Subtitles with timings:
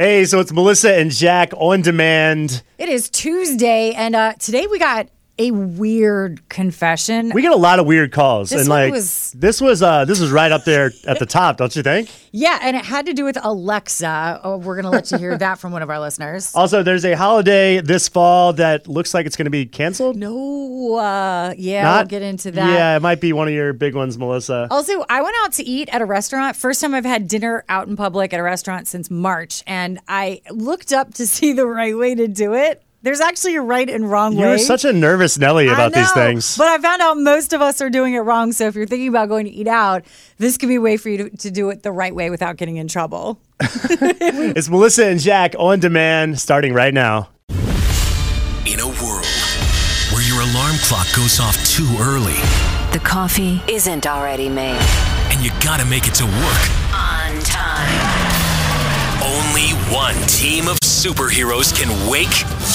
[0.00, 2.62] Hey, so it's Melissa and Jack on demand.
[2.78, 7.30] It is Tuesday, and uh, today we got a weird confession.
[7.34, 10.20] We get a lot of weird calls, This and like was- this was uh this
[10.20, 12.10] was right up there at the top, don't you think?
[12.32, 14.40] yeah, and it had to do with Alexa.
[14.44, 16.52] Oh, we're gonna let you hear that from one of our listeners.
[16.58, 20.16] Also, there's a holiday this fall that looks like it's going to be canceled.
[20.16, 22.70] No, uh, yeah, we'll get into that.
[22.72, 24.66] Yeah, it might be one of your big ones, Melissa.
[24.70, 26.56] Also, I went out to eat at a restaurant.
[26.56, 30.42] First time I've had dinner out in public at a restaurant since March, and I
[30.50, 32.82] looked up to see the right way to do it.
[33.00, 34.40] There's actually a right and wrong way.
[34.40, 34.52] you way.
[34.54, 36.58] were such a nervous Nelly about I these things.
[36.58, 38.50] But I found out most of us are doing it wrong.
[38.50, 40.04] So if you're thinking about going to eat out,
[40.38, 42.56] this could be a way for you to, to do it the right way without
[42.56, 43.40] getting in trouble.
[43.60, 47.28] it's Melissa and Jack on demand, starting right now.
[48.66, 49.24] In a world
[50.12, 52.34] where your alarm clock goes off too early
[52.92, 54.80] The coffee isn't already made.
[55.30, 57.88] and you gotta make it to work, On time.
[59.22, 62.26] only one team of superheroes can wake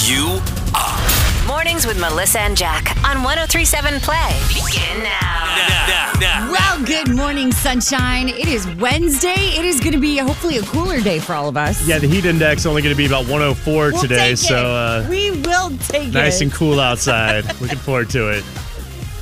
[0.08, 0.40] you
[0.73, 1.46] up.
[1.46, 4.40] Mornings with Melissa and Jack on 1037 Play.
[4.48, 5.57] Begin now.
[5.88, 8.30] Now, now, Well, good morning, sunshine.
[8.30, 9.35] It is Wednesday.
[9.57, 11.85] It is going to be hopefully a cooler day for all of us.
[11.85, 15.05] Yeah, the heat index only going to be about 104 We'll today, take so uh,
[15.10, 16.13] we will take it.
[16.13, 16.46] nice it.
[16.46, 17.43] and cool outside.
[17.60, 18.46] Looking forward to it.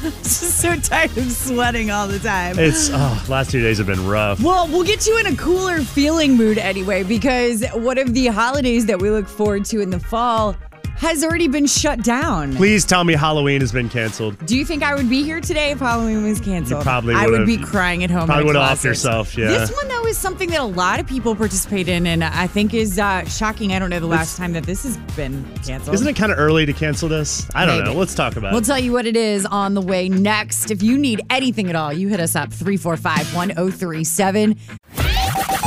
[0.24, 2.58] Just so tired of sweating all the time.
[2.58, 4.42] It's oh, last two days have been rough.
[4.42, 8.88] Well, we'll get you in a cooler feeling mood anyway, because one of the holidays
[8.88, 10.56] that we look forward to in the fall
[11.02, 12.56] has already been shut down.
[12.56, 14.38] Please tell me Halloween has been canceled.
[14.46, 16.82] Do you think I would be here today if Halloween was canceled?
[16.82, 18.28] You probably I would be crying at home.
[18.28, 18.82] probably would've classes.
[18.82, 19.48] offed yourself, yeah.
[19.48, 22.76] This one though is something that a lot of people participate in, and I think
[22.76, 23.74] is uh, shocking.
[23.74, 25.96] I don't know the last time that this has been canceled.
[25.96, 27.50] Isn't it kind of early to cancel this?
[27.56, 27.90] I don't Maybe.
[27.90, 28.00] know.
[28.00, 28.54] Let's talk about it.
[28.54, 30.70] We'll tell you what it is on the way next.
[30.70, 34.56] If you need anything at all, you hit us up 345 1037.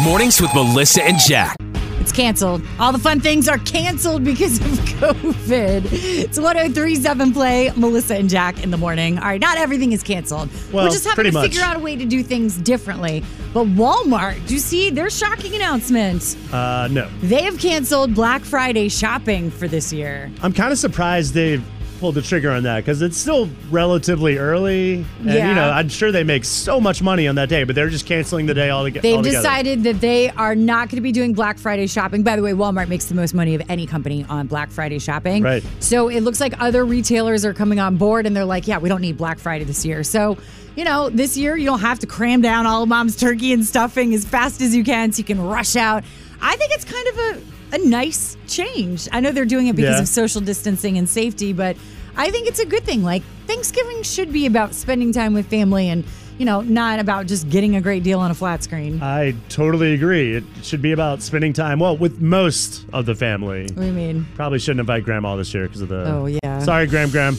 [0.04, 1.56] Mornings with Melissa and Jack.
[2.04, 2.60] It's canceled.
[2.78, 4.66] All the fun things are canceled because of
[5.00, 5.88] COVID.
[5.90, 9.16] It's 1037 Play, Melissa and Jack in the morning.
[9.18, 10.50] All right, not everything is canceled.
[10.70, 11.44] Well, We're just having to much.
[11.48, 13.24] figure out a way to do things differently.
[13.54, 16.36] But Walmart, do you see their shocking announcement?
[16.52, 17.08] Uh, no.
[17.22, 20.30] They have canceled Black Friday shopping for this year.
[20.42, 21.64] I'm kind of surprised they've
[22.00, 25.04] pulled the trigger on that because it's still relatively early.
[25.20, 25.48] And, Yeah.
[25.48, 28.06] you know, I'm sure they make so much money on that day, but they're just
[28.06, 29.02] canceling the day altogether.
[29.02, 29.38] They've altogether.
[29.38, 32.22] decided that they are not going to be doing Black Friday shopping.
[32.22, 35.42] By the way, Walmart makes the most money of any company on Black Friday shopping.
[35.42, 35.64] Right.
[35.80, 38.88] So it looks like other retailers are coming on board and they're like, yeah, we
[38.88, 40.04] don't need Black Friday this year.
[40.04, 40.36] So,
[40.76, 43.64] you know, this year you don't have to cram down all of mom's turkey and
[43.64, 46.04] stuffing as fast as you can so you can rush out.
[46.42, 49.08] I think it's kind of a, a nice change.
[49.12, 50.02] I know they're doing it because Yeah.
[50.02, 51.76] of social distancing and safety, but
[52.16, 53.02] I think it's a good thing.
[53.02, 56.04] Like, Thanksgiving should be about spending time with family and,
[56.38, 59.02] you know, not about just getting a great deal on a flat screen.
[59.02, 60.34] I totally agree.
[60.36, 63.62] It should be about spending time, well, with most of the family.
[63.62, 64.26] What do you mean?
[64.36, 66.04] Probably shouldn't invite grandma this year because of the.
[66.06, 66.60] Oh, yeah.
[66.60, 67.36] Sorry, Gram Gram.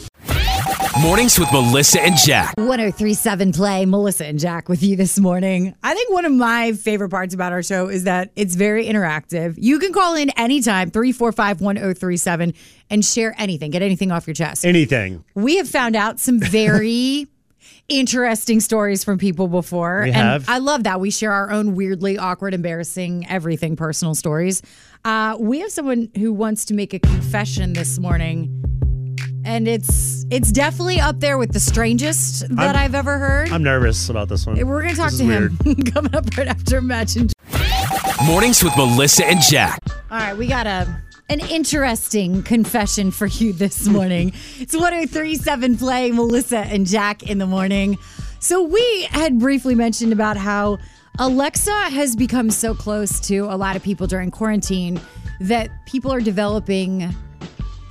[1.00, 2.54] Mornings with Melissa and Jack.
[2.56, 5.74] 1037 Play, Melissa and Jack with you this morning.
[5.82, 9.56] I think one of my favorite parts about our show is that it's very interactive.
[9.58, 12.54] You can call in anytime, 345 1037,
[12.88, 14.64] and share anything, get anything off your chest.
[14.64, 15.22] Anything.
[15.34, 17.26] we have found out some very
[17.90, 20.00] interesting stories from people before.
[20.04, 20.48] We and have.
[20.48, 20.98] I love that.
[20.98, 24.62] We share our own weirdly awkward, embarrassing, everything personal stories.
[25.04, 28.62] Uh, we have someone who wants to make a confession this morning.
[29.46, 33.50] And it's it's definitely up there with the strangest that I'm- I've ever heard.
[33.52, 34.56] I'm nervous about this one.
[34.66, 37.30] We're gonna talk This to is him coming up right after Imagine.
[38.24, 39.78] Mornings with Melissa and Jack.
[40.10, 40.88] All right, we got a
[41.28, 44.28] an interesting confession for you this morning.
[44.58, 47.98] it's 1037 Play, Melissa and Jack in the morning.
[48.40, 50.78] So we had briefly mentioned about how
[51.20, 55.00] Alexa has become so close to a lot of people during quarantine
[55.40, 57.14] that people are developing I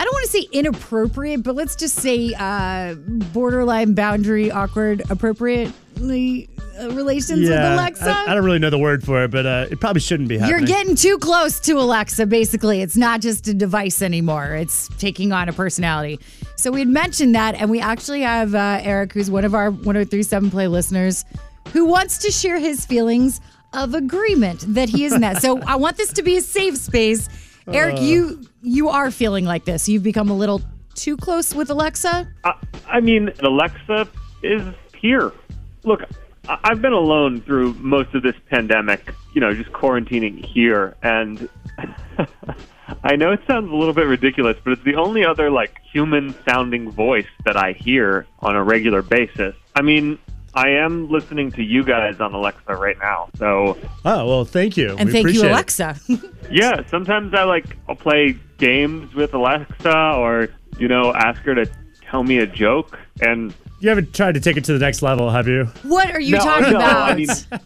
[0.05, 2.95] don't want to say inappropriate, but let's just say uh,
[3.33, 6.47] borderline boundary, awkward, appropriately
[6.79, 8.09] uh, relations with Alexa.
[8.09, 10.37] I, I don't really know the word for it, but uh, it probably shouldn't be
[10.37, 10.59] happening.
[10.59, 12.81] You're getting too close to Alexa, basically.
[12.81, 16.19] It's not just a device anymore, it's taking on a personality.
[16.55, 19.71] So we had mentioned that, and we actually have uh, Eric, who's one of our
[19.71, 21.25] 1037 Play listeners,
[21.73, 23.41] who wants to share his feelings
[23.73, 25.37] of agreement that he is in that.
[25.41, 27.27] so I want this to be a safe space.
[27.67, 29.87] Eric, you you are feeling like this.
[29.87, 30.61] You've become a little
[30.95, 32.27] too close with Alexa.
[32.43, 32.53] I,
[32.87, 34.07] I mean, Alexa
[34.41, 34.63] is
[34.99, 35.31] here.
[35.83, 36.01] Look,
[36.47, 40.95] I've been alone through most of this pandemic, you know, just quarantining here.
[41.03, 41.47] And
[43.03, 46.33] I know it sounds a little bit ridiculous, but it's the only other, like, human
[46.47, 49.55] sounding voice that I hear on a regular basis.
[49.75, 50.17] I mean,
[50.55, 53.29] I am listening to you guys on Alexa right now.
[53.37, 54.95] So Oh well, thank you.
[54.97, 55.51] And We thank you, it.
[55.51, 55.99] Alexa.
[56.51, 60.49] yeah, sometimes I like I'll play games with Alexa, or
[60.79, 61.69] you know, ask her to
[62.09, 62.97] tell me a joke.
[63.21, 65.65] And You haven't tried to take it to the next level, have you?
[65.83, 67.11] what are you no, talking no, about?
[67.11, 67.59] I mean, I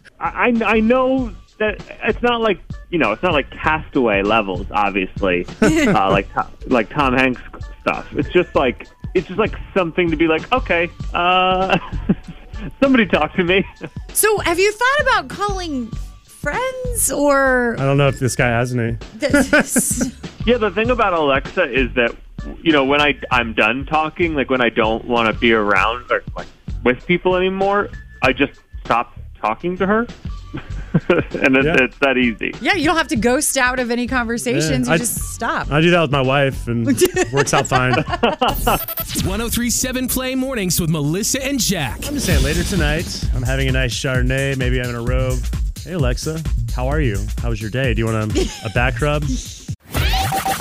[0.64, 2.58] I I know that it's not like
[2.90, 6.28] you know, it's not like Castaway levels, obviously, uh, like
[6.66, 7.42] like Tom Hanks
[7.82, 8.12] stuff.
[8.16, 11.78] It's just like it's just like something to be like, okay, uh,
[12.82, 13.66] somebody talk to me.
[14.12, 15.86] so, have you thought about calling
[16.24, 18.96] friends or I don't know if this guy has any.
[19.16, 20.14] this?
[20.46, 22.16] Yeah, the thing about Alexa is that
[22.62, 26.10] you know when I I'm done talking, like when I don't want to be around
[26.10, 26.46] or like
[26.82, 27.90] with people anymore,
[28.22, 30.06] I just stop talking to her,
[31.08, 31.76] and it's, Yeah.
[31.84, 32.52] it's that easy.
[32.60, 34.86] yeah, you don't have to ghost out of any conversations.
[34.88, 35.70] Yeah, you I- just stop.
[35.70, 36.86] I do that with my wife, and
[37.32, 37.92] works out fine.
[37.92, 42.06] 1037 Play Mornings with Melissa and Jack.
[42.06, 45.38] I'm just saying, later tonight, I'm having a nice Chardonnay, maybe I'm in a robe.
[45.84, 46.42] Hey Alexa,
[46.74, 47.16] how are you?
[47.40, 47.94] How was your day?
[47.94, 49.22] Do you want a, a back rub?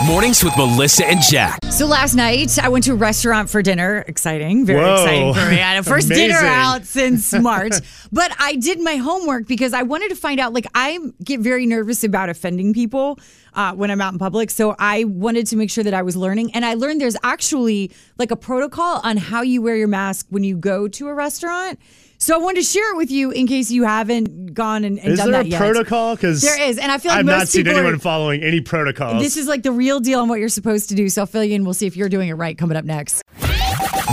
[0.05, 1.59] Mornings with Melissa and Jack.
[1.65, 4.05] So last night I went to a restaurant for dinner.
[4.07, 4.93] Exciting, very Whoa.
[4.93, 5.57] exciting for me.
[5.57, 7.73] I had a first dinner out since March,
[8.09, 10.53] but I did my homework because I wanted to find out.
[10.53, 13.19] Like I get very nervous about offending people
[13.53, 16.15] uh, when I'm out in public, so I wanted to make sure that I was
[16.15, 16.53] learning.
[16.53, 20.45] And I learned there's actually like a protocol on how you wear your mask when
[20.45, 21.77] you go to a restaurant.
[22.21, 25.13] So I wanted to share it with you in case you haven't gone and, and
[25.13, 25.57] Is done there that a yet.
[25.57, 26.15] protocol?
[26.17, 28.43] Because There is, and I feel like I've most not seen people are- anyone following
[28.43, 29.21] any protocols.
[29.23, 31.07] This is like the real deal on what you're supposed to do.
[31.07, 31.63] So I'll fill you in.
[31.63, 33.23] We'll see if you're doing it right coming up next.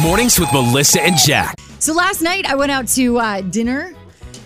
[0.00, 1.58] Mornings with Melissa and Jack.
[1.80, 3.92] So last night I went out to uh, dinner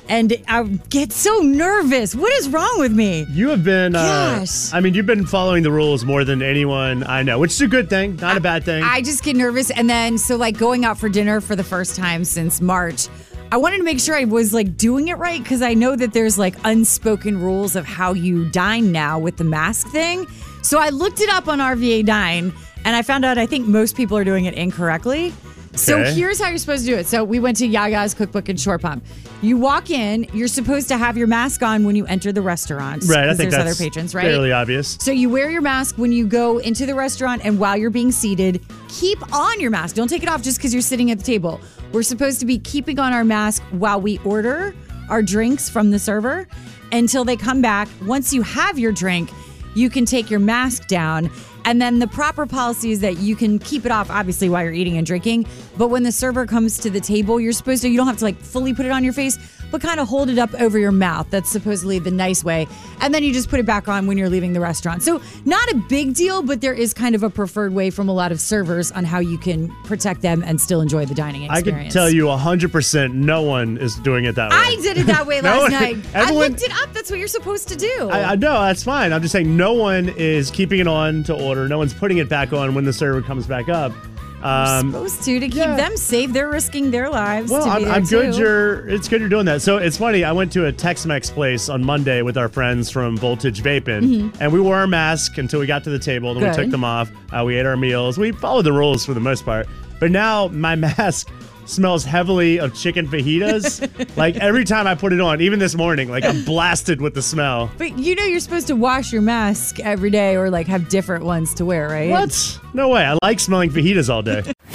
[0.09, 2.15] and I get so nervous.
[2.15, 3.27] What is wrong with me?
[3.31, 7.23] You have been, uh, I mean, you've been following the rules more than anyone I
[7.25, 8.83] know, which is a good thing, not a bad thing.
[8.83, 9.71] I just get nervous.
[9.71, 13.09] And then, so like going out for dinner for the first time since March,
[13.52, 16.12] I wanted to make sure I was like doing it right because I know that
[16.12, 20.29] there's like unspoken rules of how you dine now with the mask thing.
[20.62, 22.52] So I looked it up on RVA Dine
[22.85, 25.32] and I found out I think most people are doing it incorrectly.
[25.75, 26.14] So Okay.
[26.14, 27.06] here's how you're supposed to do it.
[27.06, 29.05] So we went to Yaga's Cookbook in Short Pump.
[29.40, 33.05] You walk in, you're supposed to have your mask on when you enter the restaurant.
[33.06, 34.25] right, I 'cause think there's that's other patrons, right?
[34.25, 34.99] fairly obvious.
[35.00, 38.11] So you wear your mask when you go into the restaurant and while you're being
[38.12, 39.94] seated, keep on your mask.
[39.94, 41.61] Don't take it off just because you're sitting at the table.
[41.93, 44.75] We're supposed to be keeping on our mask while we order
[45.08, 46.46] our drinks from the server
[46.93, 47.88] until they come back.
[48.06, 49.31] Once you have your drink,
[49.75, 51.31] you can take your mask down.
[51.65, 54.73] And then the proper policy is that you can keep it off, obviously, while you're
[54.73, 55.47] eating and drinking.
[55.77, 58.25] But when the server comes to the table, you're supposed to, you don't have to
[58.25, 59.39] like fully put it on your face,
[59.70, 61.28] but kind of hold it up over your mouth.
[61.31, 62.67] That's supposedly the nice way.
[63.00, 65.02] And then you just put it back on when you're leaving the restaurant.
[65.02, 68.12] So, not a big deal, but there is kind of a preferred way from a
[68.12, 71.78] lot of servers on how you can protect them and still enjoy the dining experience.
[71.78, 74.56] I can tell you 100% no one is doing it that way.
[74.56, 75.96] I did it that way No last one- night.
[76.14, 76.93] I everyone- looked it up.
[76.93, 78.11] That's what you're supposed to do.
[78.11, 79.12] I, I know that's fine.
[79.12, 81.69] I'm just saying no one is keeping it on to order.
[81.69, 83.93] No one's putting it back on when the server comes back up.
[84.42, 85.76] Um, supposed to to keep yeah.
[85.76, 86.32] them safe.
[86.32, 87.50] They're risking their lives.
[87.50, 88.34] well, to be I'm, I'm good.
[88.37, 88.88] You're.
[88.88, 89.60] It's good you're doing that.
[89.62, 90.25] So it's funny.
[90.25, 94.52] I went to a Tex-Mex place on Monday with our friends from Voltage Vaping, and
[94.52, 96.32] we wore our mask until we got to the table.
[96.34, 96.62] Then we Mm-hmm.
[96.62, 97.10] Took them off.
[97.32, 98.19] Uh, we ate our meals.
[98.19, 99.69] We followed the rules for the most part.
[100.00, 101.28] But now my mask
[101.70, 104.17] smells heavily of chicken fajitas.
[104.17, 107.22] like every time I put it on, even this morning, like I'm blasted with the
[107.22, 107.70] smell.
[107.78, 111.25] But you know you're supposed to wash your mask every day or like have different
[111.25, 112.11] ones to wear, right?
[112.11, 112.61] What?
[112.75, 113.04] No way.
[113.04, 114.42] I like smelling fajitas all day.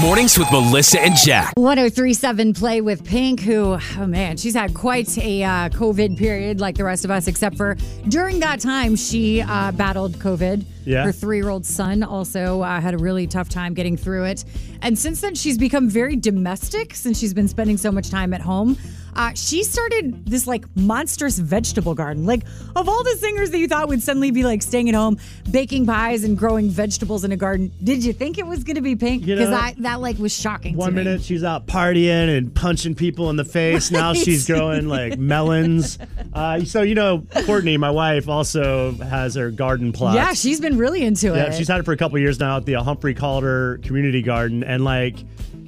[0.00, 1.52] Mornings with Melissa and Jack.
[1.56, 6.76] 1037 play with Pink, who, oh man, she's had quite a uh, COVID period like
[6.76, 7.76] the rest of us, except for
[8.08, 10.64] during that time, she uh, battled COVID.
[10.84, 11.04] Yeah.
[11.04, 14.44] Her three year old son also uh, had a really tough time getting through it.
[14.82, 18.40] And since then, she's become very domestic since she's been spending so much time at
[18.40, 18.76] home.
[19.14, 22.26] Uh, she started this like monstrous vegetable garden.
[22.26, 22.44] Like,
[22.76, 25.18] of all the singers that you thought would suddenly be like staying at home,
[25.50, 28.82] baking pies and growing vegetables in a garden, did you think it was going to
[28.82, 29.26] be Pink?
[29.26, 30.76] You Because know, I that like was shocking.
[30.76, 31.04] One to me.
[31.04, 33.90] minute she's out partying and punching people in the face.
[33.90, 35.98] Now she's growing like melons.
[36.32, 40.16] Uh, so you know, Courtney, my wife, also has her garden plot.
[40.16, 41.36] Yeah, she's been really into yeah, it.
[41.36, 44.64] Yeah, she's had it for a couple years now at the Humphrey Calder Community Garden,
[44.64, 45.16] and like,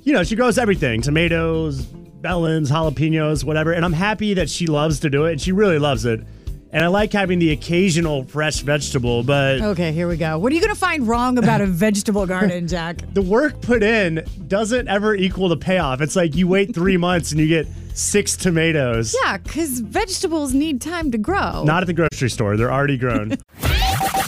[0.03, 1.87] you know, she grows everything: tomatoes,
[2.27, 3.73] melons, jalapenos, whatever.
[3.73, 6.21] And I'm happy that she loves to do it, and she really loves it.
[6.73, 10.37] And I like having the occasional fresh vegetable, but okay, here we go.
[10.39, 12.99] What are you going to find wrong about a vegetable garden, Jack?
[13.15, 16.01] the work put in doesn't ever equal the payoff.
[16.01, 19.15] It's like you wait three months and you get six tomatoes.
[19.23, 21.63] Yeah, because vegetables need time to grow.
[21.65, 22.57] Not at the grocery store.
[22.57, 23.37] They're already grown.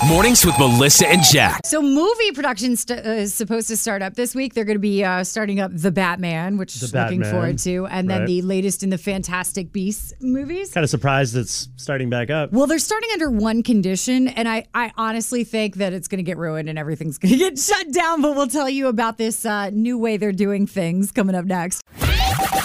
[0.06, 1.60] Mornings with Melissa and Jack.
[1.64, 4.54] So, movie production st- uh, is supposed to start up this week.
[4.54, 7.58] They're going to be uh, starting up The Batman, which The is looking Batman, forward
[7.60, 8.26] to, and then right.
[8.26, 10.72] the latest in the Fantastic Beasts movies.
[10.72, 12.52] Kind of surprised it's starting back up.
[12.52, 16.22] Well, they're starting under one condition, and I, I honestly think that it's going to
[16.22, 18.22] get ruined and everything's going to get shut down.
[18.22, 21.82] But we'll tell you about this uh, new way they're doing things coming up next.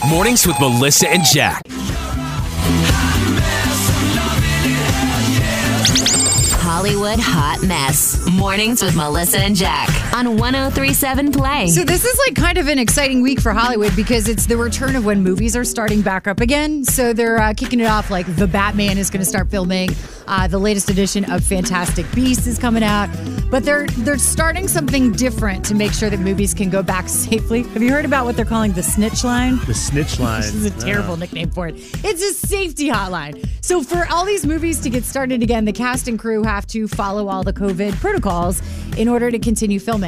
[0.07, 1.63] Mornings with Melissa and Jack.
[6.83, 8.19] Hollywood Hot Mess.
[8.29, 11.67] Mornings with Melissa and Jack on 1037 Play.
[11.70, 14.96] So this is like kind of an exciting week for Hollywood because it's the return
[14.96, 16.84] of when movies are starting back up again.
[16.84, 19.89] So they're uh, kicking it off like The Batman is going to start filming.
[20.27, 23.10] Uh, the latest edition of Fantastic Beasts is coming out,
[23.51, 27.63] but they're they're starting something different to make sure that movies can go back safely.
[27.63, 29.60] Have you heard about what they're calling the snitch line?
[29.65, 30.41] The snitch line.
[30.41, 31.75] This is a terrible nickname for it.
[32.05, 33.46] It's a safety hotline.
[33.62, 36.88] So for all these movies to get started again, the cast and crew have to
[36.88, 38.62] follow all the COVID protocols
[38.98, 40.02] in order to continue filming.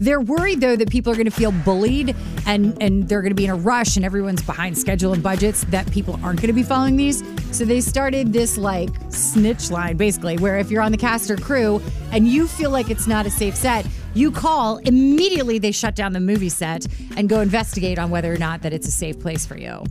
[0.00, 2.14] They're worried though that people are going to feel bullied
[2.46, 5.64] and and they're going to be in a rush and everyone's behind schedule and budgets
[5.64, 7.22] that people aren't going to be following these.
[7.50, 11.36] So they started this like snitch line basically where if you're on the cast or
[11.36, 11.80] crew
[12.12, 16.12] and you feel like it's not a safe set, you call immediately they shut down
[16.12, 16.86] the movie set
[17.16, 19.82] and go investigate on whether or not that it's a safe place for you.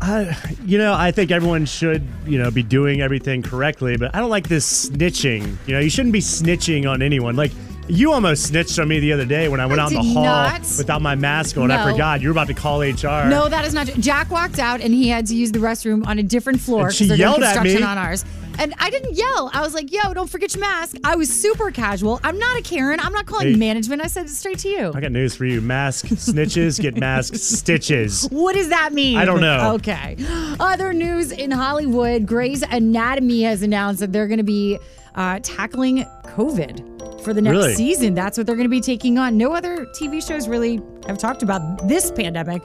[0.66, 4.30] You know, I think everyone should, you know, be doing everything correctly, but I don't
[4.30, 5.56] like this snitching.
[5.66, 7.36] You know, you shouldn't be snitching on anyone.
[7.36, 7.52] Like,
[7.88, 10.03] you almost snitched on me the other day when I went I out in the
[10.03, 10.62] hall not.
[10.77, 11.72] without my mask on.
[11.72, 12.22] I forgot.
[12.22, 13.27] You were about to call HR.
[13.29, 13.88] No, that is not.
[14.00, 16.96] Jack walked out and he had to use the restroom on a different floor And
[16.96, 17.88] she yelled at construction me.
[17.88, 18.25] on ours.
[18.60, 19.51] And I didn't yell.
[19.53, 22.20] I was like, "Yo, don't forget your mask." I was super casual.
[22.24, 23.00] I'm not a Karen.
[23.00, 23.56] I'm not calling Hey.
[23.56, 24.01] management.
[24.01, 24.91] I said it straight to you.
[24.96, 25.62] I got news for you.
[25.62, 28.27] Mask snitches get mask stitches.
[28.32, 29.17] What does that mean?
[29.17, 29.74] I don't know.
[29.75, 30.15] Okay.
[30.60, 34.79] Other news in Hollywood Grey's Anatomy has announced that they're going to be
[35.13, 37.74] uh, tackling COVID for the next Really?
[37.76, 38.14] season.
[38.14, 39.38] That's what they're going to be taking on.
[39.38, 42.62] No other TV shows really have talked about this pandemic.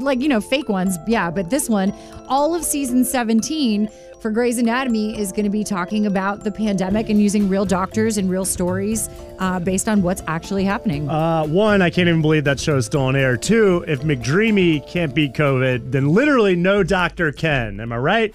[0.00, 1.92] Like, you know, fake ones, yeah, but this one,
[2.28, 3.88] all of season 17
[4.20, 8.16] for Grey's Anatomy is going to be talking about the pandemic and using real doctors
[8.18, 11.08] and real stories uh, based on what's actually happening.
[11.08, 13.36] Uh, one, I can't even believe that show is still on air.
[13.36, 17.78] Two, if McDreamy can't beat COVID, then literally no doctor can.
[17.78, 18.34] Am I right?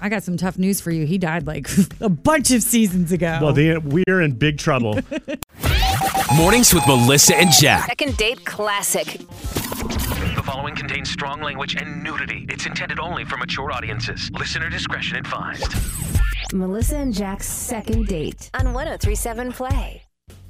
[0.00, 1.06] I got some tough news for you.
[1.06, 1.68] He died like
[2.00, 3.38] a bunch of seasons ago.
[3.42, 4.98] Well, the, we're in big trouble.
[6.36, 7.86] Mornings with Melissa and Jack.
[7.86, 9.06] Second date classic.
[10.34, 12.46] The following contains strong language and nudity.
[12.48, 14.30] It's intended only for mature audiences.
[14.32, 15.74] Listener discretion advised.
[16.52, 20.02] Melissa and Jack's second date on 1037 Play.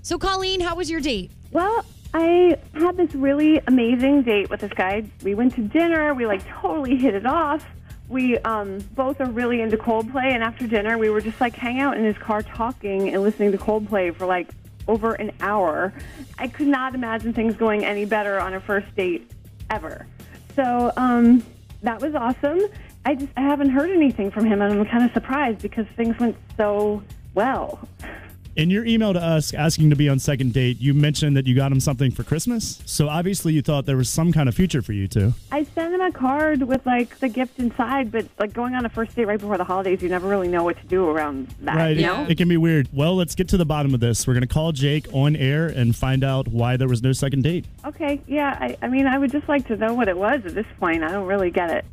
[0.02, 1.30] so, Colleen, how was your date?
[1.50, 1.84] Well,
[2.14, 5.04] I had this really amazing date with this guy.
[5.22, 6.14] We went to dinner.
[6.14, 7.64] We like totally hit it off.
[8.08, 11.80] We um, both are really into Coldplay, and after dinner, we were just like hanging
[11.80, 14.50] out in his car talking and listening to Coldplay for like
[14.88, 15.92] over an hour.
[16.38, 19.30] I could not imagine things going any better on a first date
[19.70, 20.06] ever.
[20.54, 21.42] So um,
[21.82, 22.60] that was awesome.
[23.04, 26.18] I just I haven't heard anything from him, and I'm kind of surprised because things
[26.18, 27.02] went so
[27.34, 27.88] well.
[28.54, 31.54] In your email to us asking to be on second date, you mentioned that you
[31.54, 32.82] got him something for Christmas.
[32.84, 35.32] So obviously you thought there was some kind of future for you two.
[35.50, 38.90] I sent him a card with like the gift inside, but like going on a
[38.90, 41.76] first date right before the holidays, you never really know what to do around that.
[41.76, 41.96] Right.
[41.96, 42.26] You it- know?
[42.28, 42.90] It, can be weird.
[42.92, 44.26] Well, let's get to the bottom of this.
[44.26, 47.44] We're going to call Jake on air and find out why there was no second
[47.44, 47.64] date.
[47.86, 48.20] Okay.
[48.26, 48.58] Yeah.
[48.60, 51.02] I, I mean, I would just like to know what it was at this point.
[51.02, 51.86] I don't really get it.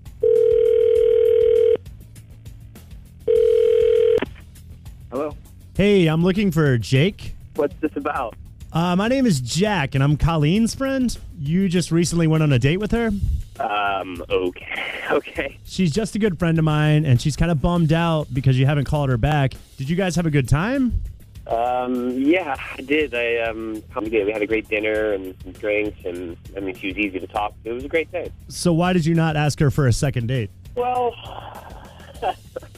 [5.09, 5.33] Hello.
[5.79, 7.35] Hey, I'm looking for Jake.
[7.55, 8.35] What's this about?
[8.73, 11.17] Uh, my name is Jack, and I'm Colleen's friend.
[11.39, 13.11] You just recently went on a date with her.
[13.59, 14.23] Um.
[14.29, 14.83] Okay.
[15.09, 15.57] Okay.
[15.63, 18.67] She's just a good friend of mine, and she's kind of bummed out because you
[18.67, 19.55] haven't called her back.
[19.77, 21.01] Did you guys have a good time?
[21.47, 23.15] Um, yeah, I did.
[23.15, 24.27] I um, we did.
[24.27, 27.25] We had a great dinner and some drinks, and I mean, she was easy to
[27.25, 27.71] talk to.
[27.71, 28.31] It was a great day.
[28.49, 30.51] So why did you not ask her for a second date?
[30.75, 31.15] Well,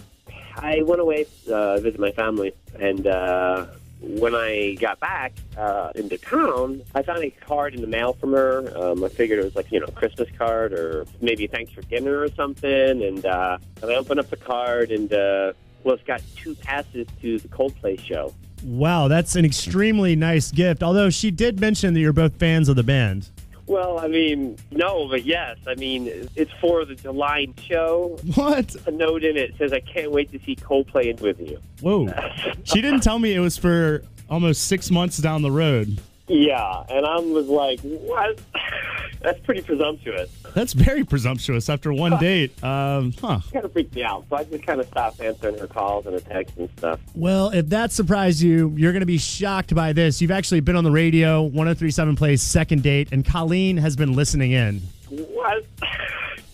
[0.61, 3.65] I went away uh, visit my family, and uh,
[4.01, 8.31] when I got back uh, into town, I found a card in the mail from
[8.33, 8.71] her.
[8.75, 11.81] Um, I figured it was like you know a Christmas card or maybe thanks for
[11.81, 13.03] dinner or something.
[13.03, 15.53] And, uh, I opened up the card, and uh,
[15.83, 18.33] well, it's got two passes to the Coldplay show.
[18.63, 20.83] Wow, that's an extremely nice gift.
[20.83, 23.29] Although she did mention that you're both fans of the band.
[23.71, 25.57] Well, I mean, no, but yes.
[25.65, 28.19] I mean, it's for the July show.
[28.35, 28.75] What?
[28.85, 32.13] A note in it says, "I can't wait to see Coldplay with you." Whoa.
[32.65, 36.01] she didn't tell me it was for almost six months down the road.
[36.31, 38.39] Yeah, and I was like, "What?
[39.21, 42.51] That's pretty presumptuous." That's very presumptuous after one date.
[42.63, 43.41] Um, huh.
[43.51, 44.25] kind of freaked me out.
[44.29, 47.01] So I just kind of stopped answering her calls and her texts and stuff.
[47.15, 50.21] Well, if that surprised you, you're going to be shocked by this.
[50.21, 54.51] You've actually been on the radio, 1037 plays second date, and Colleen has been listening
[54.51, 54.79] in.
[55.09, 55.65] What?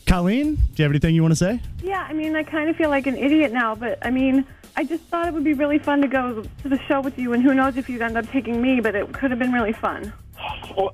[0.08, 1.62] Colleen, do you have anything you want to say?
[1.84, 4.46] Yeah, I mean, I kind of feel like an idiot now, but I mean,
[4.78, 7.34] I just thought it would be really fun to go to the show with you,
[7.34, 9.74] and who knows if you'd end up taking me, but it could have been really
[9.74, 10.14] fun.
[10.78, 10.94] Well,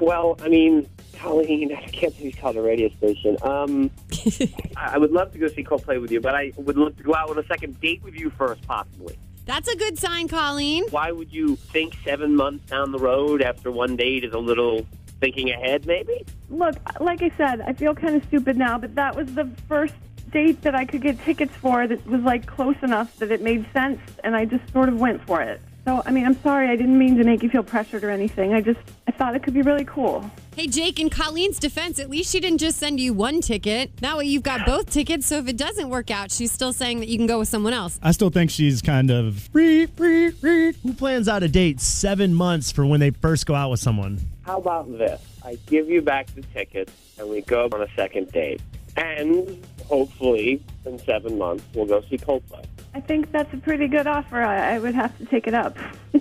[0.00, 3.38] well, I mean, Colleen, I can't believe you called a radio station.
[3.42, 3.90] Um,
[4.76, 7.02] I I would love to go see Coldplay with you, but I would love to
[7.02, 9.18] go out on a second date with you first, possibly.
[9.46, 10.84] That's a good sign, Colleen.
[10.90, 14.86] Why would you think seven months down the road after one date is a little
[15.20, 16.26] thinking ahead, maybe?
[16.50, 19.94] Look, like I said, I feel kind of stupid now, but that was the first
[20.32, 23.66] date that I could get tickets for that was like close enough that it made
[23.72, 25.60] sense, and I just sort of went for it.
[25.84, 28.54] So, I mean, I'm sorry, I didn't mean to make you feel pressured or anything.
[28.54, 30.30] I just, I thought it could be really cool.
[30.54, 33.96] Hey, Jake, in Colleen's defense, at least she didn't just send you one ticket.
[33.96, 37.00] That way you've got both tickets, so if it doesn't work out, she's still saying
[37.00, 37.98] that you can go with someone else.
[38.00, 40.72] I still think she's kind of free, free, free.
[40.84, 44.20] Who plans out a date seven months for when they first go out with someone?
[44.42, 45.20] How about this?
[45.44, 48.60] I give you back the tickets, and we go on a second date.
[48.96, 52.64] And hopefully, in seven months, we'll go see Coldplay.
[52.94, 54.42] I think that's a pretty good offer.
[54.42, 55.76] I, I would have to take it up.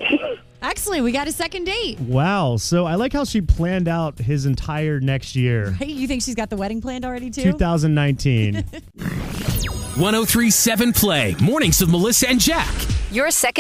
[0.62, 2.00] Excellent, we got a second date.
[2.00, 2.56] Wow.
[2.58, 6.36] So I like how she planned out his entire next year, Hey, you think she's
[6.36, 7.44] got the wedding planned already, too?
[7.44, 8.56] 2019.
[9.98, 11.36] 1037 Play.
[11.42, 12.74] Mornings with Melissa and Jack.
[13.12, 13.60] Your second